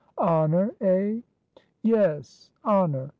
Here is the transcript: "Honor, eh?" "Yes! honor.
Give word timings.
"Honor, 0.17 0.73
eh?" 0.81 1.19
"Yes! 1.83 2.49
honor. 2.63 3.09